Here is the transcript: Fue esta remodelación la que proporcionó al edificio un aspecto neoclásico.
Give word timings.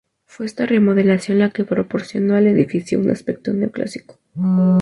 Fue 0.25 0.47
esta 0.47 0.65
remodelación 0.65 1.37
la 1.37 1.51
que 1.51 1.63
proporcionó 1.63 2.33
al 2.33 2.47
edificio 2.47 2.99
un 2.99 3.11
aspecto 3.11 3.53
neoclásico. 3.53 4.17